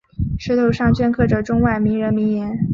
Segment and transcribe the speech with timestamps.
[0.39, 2.57] 石头上镌刻着中外名人名言。